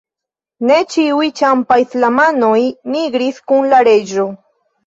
[0.69, 2.57] Ne ĉiuj Ĉampa-islamanoj
[2.97, 4.27] migris kun la reĝo.